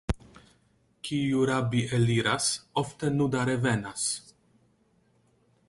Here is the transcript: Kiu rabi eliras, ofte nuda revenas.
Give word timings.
Kiu 1.07 1.43
rabi 1.49 1.83
eliras, 1.97 2.47
ofte 2.83 3.13
nuda 3.19 3.45
revenas. 3.51 4.07